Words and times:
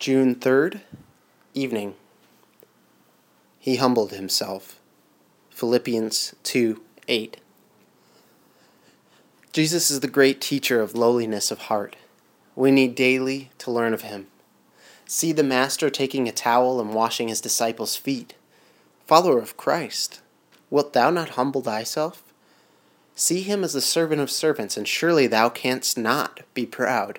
June 0.00 0.34
3rd, 0.34 0.80
evening. 1.52 1.94
He 3.58 3.76
humbled 3.76 4.12
himself. 4.12 4.80
Philippians 5.50 6.34
2 6.42 6.80
8. 7.06 7.36
Jesus 9.52 9.90
is 9.90 10.00
the 10.00 10.08
great 10.08 10.40
teacher 10.40 10.80
of 10.80 10.94
lowliness 10.94 11.50
of 11.50 11.58
heart. 11.68 11.96
We 12.56 12.70
need 12.70 12.94
daily 12.94 13.50
to 13.58 13.70
learn 13.70 13.92
of 13.92 14.00
him. 14.00 14.28
See 15.04 15.32
the 15.32 15.42
Master 15.42 15.90
taking 15.90 16.26
a 16.26 16.32
towel 16.32 16.80
and 16.80 16.94
washing 16.94 17.28
his 17.28 17.42
disciples' 17.42 17.96
feet. 17.96 18.32
Follower 19.06 19.38
of 19.38 19.58
Christ, 19.58 20.22
wilt 20.70 20.94
thou 20.94 21.10
not 21.10 21.36
humble 21.36 21.60
thyself? 21.60 22.24
See 23.14 23.42
him 23.42 23.62
as 23.62 23.74
the 23.74 23.82
servant 23.82 24.22
of 24.22 24.30
servants, 24.30 24.78
and 24.78 24.88
surely 24.88 25.26
thou 25.26 25.50
canst 25.50 25.98
not 25.98 26.40
be 26.54 26.64
proud. 26.64 27.18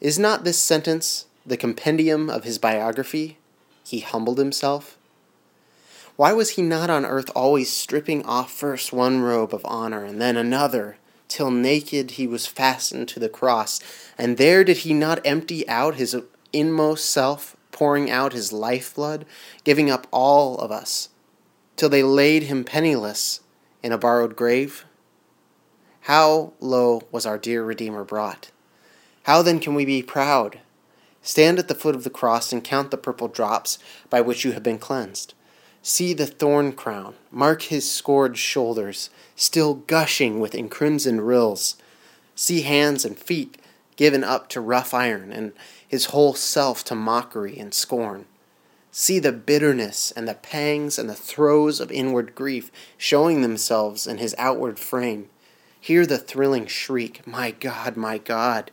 Is 0.00 0.20
not 0.20 0.44
this 0.44 0.60
sentence 0.60 1.26
the 1.50 1.56
compendium 1.56 2.30
of 2.30 2.44
his 2.44 2.58
biography, 2.58 3.36
he 3.84 4.00
humbled 4.00 4.38
himself? 4.38 4.96
Why 6.16 6.32
was 6.32 6.50
he 6.50 6.62
not 6.62 6.90
on 6.90 7.04
earth 7.04 7.30
always 7.34 7.70
stripping 7.70 8.24
off 8.24 8.52
first 8.52 8.92
one 8.92 9.20
robe 9.20 9.52
of 9.52 9.64
honor 9.64 10.04
and 10.04 10.20
then 10.20 10.36
another, 10.36 10.96
till 11.28 11.50
naked 11.50 12.12
he 12.12 12.26
was 12.26 12.46
fastened 12.46 13.08
to 13.08 13.20
the 13.20 13.28
cross? 13.28 13.80
And 14.16 14.36
there 14.36 14.62
did 14.62 14.78
he 14.78 14.94
not 14.94 15.20
empty 15.24 15.68
out 15.68 15.96
his 15.96 16.16
inmost 16.52 17.06
self, 17.06 17.56
pouring 17.72 18.10
out 18.10 18.32
his 18.32 18.52
lifeblood, 18.52 19.26
giving 19.64 19.90
up 19.90 20.06
all 20.12 20.56
of 20.58 20.70
us, 20.70 21.08
till 21.76 21.88
they 21.88 22.02
laid 22.02 22.44
him 22.44 22.62
penniless 22.62 23.40
in 23.82 23.90
a 23.90 23.98
borrowed 23.98 24.36
grave? 24.36 24.84
How 26.02 26.52
low 26.60 27.02
was 27.10 27.26
our 27.26 27.38
dear 27.38 27.64
Redeemer 27.64 28.04
brought? 28.04 28.52
How 29.24 29.42
then 29.42 29.58
can 29.58 29.74
we 29.74 29.84
be 29.84 30.02
proud 30.02 30.60
Stand 31.22 31.58
at 31.58 31.68
the 31.68 31.74
foot 31.74 31.94
of 31.94 32.04
the 32.04 32.10
cross 32.10 32.52
and 32.52 32.64
count 32.64 32.90
the 32.90 32.96
purple 32.96 33.28
drops 33.28 33.78
by 34.08 34.20
which 34.20 34.44
you 34.44 34.52
have 34.52 34.62
been 34.62 34.78
cleansed. 34.78 35.34
See 35.82 36.12
the 36.12 36.26
thorn 36.26 36.72
crown, 36.72 37.14
mark 37.30 37.62
his 37.62 37.90
scored 37.90 38.36
shoulders, 38.36 39.10
still 39.36 39.74
gushing 39.74 40.40
with 40.40 40.54
encrimsoned 40.54 41.26
rills. 41.26 41.76
See 42.34 42.62
hands 42.62 43.04
and 43.04 43.18
feet 43.18 43.58
given 43.96 44.24
up 44.24 44.48
to 44.48 44.60
rough 44.62 44.94
iron, 44.94 45.30
and 45.30 45.52
his 45.86 46.06
whole 46.06 46.32
self 46.32 46.82
to 46.84 46.94
mockery 46.94 47.58
and 47.58 47.74
scorn. 47.74 48.24
See 48.90 49.18
the 49.18 49.30
bitterness 49.30 50.10
and 50.10 50.26
the 50.26 50.34
pangs 50.34 50.98
and 50.98 51.08
the 51.08 51.14
throes 51.14 51.80
of 51.80 51.92
inward 51.92 52.34
grief 52.34 52.72
showing 52.96 53.42
themselves 53.42 54.06
in 54.06 54.16
his 54.16 54.34
outward 54.38 54.78
frame. 54.78 55.28
Hear 55.78 56.06
the 56.06 56.16
thrilling 56.16 56.66
shriek, 56.66 57.26
My 57.26 57.50
God, 57.50 57.96
my 57.96 58.16
God, 58.16 58.70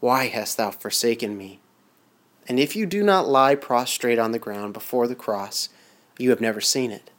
why 0.00 0.28
hast 0.28 0.56
thou 0.56 0.70
forsaken 0.70 1.36
me? 1.36 1.60
And 2.52 2.60
if 2.60 2.76
you 2.76 2.84
do 2.84 3.02
not 3.02 3.26
lie 3.26 3.54
prostrate 3.54 4.18
on 4.18 4.32
the 4.32 4.38
ground 4.38 4.74
before 4.74 5.06
the 5.06 5.14
cross, 5.14 5.70
you 6.18 6.28
have 6.28 6.40
never 6.42 6.60
seen 6.60 6.90
it. 6.90 7.10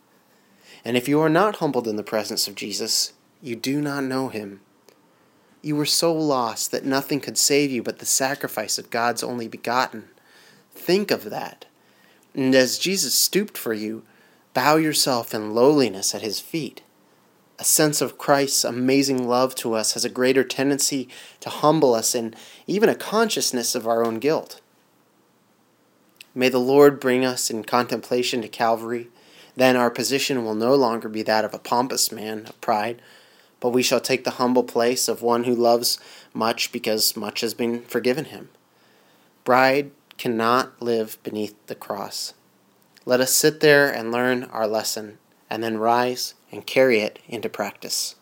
And 0.86 0.96
if 0.96 1.08
you 1.08 1.20
are 1.22 1.28
not 1.28 1.56
humbled 1.56 1.88
in 1.88 1.96
the 1.96 2.04
presence 2.04 2.48
of 2.48 2.54
Jesus, 2.54 3.14
you 3.42 3.56
do 3.56 3.82
not 3.82 4.04
know 4.04 4.28
him. 4.28 4.62
You 5.64 5.76
were 5.76 5.88
so 5.88 6.14
lost 6.14 6.70
that 6.70 6.86
nothing 6.86 7.20
could 7.20 7.40
save 7.40 7.72
you 7.72 7.82
but 7.82 7.98
the 7.98 8.06
sacrifice 8.06 8.78
of 8.78 8.92
God's 8.92 9.24
only 9.24 9.48
begotten. 9.48 10.10
Think 10.76 11.10
of 11.10 11.32
that. 11.32 11.66
And 12.36 12.54
as 12.54 12.78
Jesus 12.78 13.16
stooped 13.16 13.58
for 13.58 13.74
you, 13.74 14.04
bow 14.54 14.76
yourself 14.76 15.34
in 15.34 15.56
lowliness 15.56 16.14
at 16.14 16.22
his 16.22 16.40
feet. 16.40 16.84
A 17.58 17.64
sense 17.64 18.02
of 18.02 18.20
Christ's 18.20 18.64
amazing 18.64 19.28
love 19.28 19.56
to 19.56 19.74
us 19.74 19.94
has 19.94 20.06
a 20.06 20.10
greater 20.10 20.44
tendency 20.44 21.10
to 21.40 21.50
humble 21.50 21.96
us 21.96 22.14
in 22.14 22.36
even 22.68 22.88
a 22.88 22.94
consciousness 22.94 23.74
of 23.74 23.88
our 23.88 24.06
own 24.06 24.20
guilt. 24.20 24.60
May 26.36 26.50
the 26.50 26.60
Lord 26.60 27.00
bring 27.00 27.24
us 27.24 27.50
in 27.50 27.64
contemplation 27.64 28.42
to 28.42 28.48
Calvary. 28.48 29.10
Then 29.56 29.76
our 29.76 29.92
position 29.92 30.44
will 30.44 30.56
no 30.56 30.74
longer 30.74 31.08
be 31.08 31.22
that 31.24 31.46
of 31.46 31.54
a 31.54 31.60
pompous 31.60 32.12
man 32.12 32.46
of 32.48 32.60
pride, 32.60 33.02
but 33.60 33.70
we 33.70 33.84
shall 33.84 34.02
take 34.02 34.24
the 34.24 34.32
humble 34.32 34.64
place 34.64 35.08
of 35.08 35.22
one 35.22 35.44
who 35.44 35.56
loves 35.56 36.00
much 36.34 36.72
because 36.72 37.16
much 37.16 37.42
has 37.42 37.54
been 37.54 37.84
forgiven 37.84 38.26
him. 38.26 38.50
Bride 39.44 39.92
cannot 40.18 40.82
live 40.82 41.18
beneath 41.24 41.56
the 41.68 41.76
cross. 41.76 42.34
Let 43.06 43.22
us 43.22 43.34
sit 43.34 43.60
there 43.60 43.94
and 43.94 44.12
learn 44.12 44.46
our 44.46 44.68
lesson, 44.68 45.20
and 45.50 45.64
then 45.64 45.78
rise 45.78 46.34
and 46.52 46.66
carry 46.66 47.00
it 47.00 47.20
into 47.28 47.50
practice. 47.50 48.16